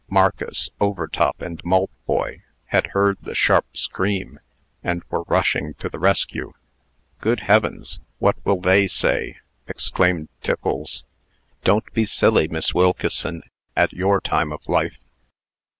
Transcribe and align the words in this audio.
Marcus, 0.09 0.71
Overtop, 0.79 1.43
and 1.43 1.61
Maltboy 1.63 2.41
had 2.65 2.87
heard 2.87 3.19
the 3.21 3.35
sharp 3.35 3.77
scream, 3.77 4.39
and 4.83 5.03
were 5.11 5.21
rushing 5.27 5.75
to 5.75 5.89
the 5.89 5.99
rescue. 5.99 6.53
"Good 7.19 7.41
heavens! 7.41 7.99
what 8.17 8.43
will 8.43 8.59
they 8.59 8.87
say?" 8.87 9.37
exclaimed 9.67 10.29
Tiffles. 10.41 11.03
"Don't 11.63 11.93
be 11.93 12.05
silly, 12.05 12.47
Miss 12.47 12.73
Wilkeson, 12.73 13.43
at 13.75 13.93
your 13.93 14.19
time 14.19 14.51
of 14.51 14.67
life." 14.67 14.97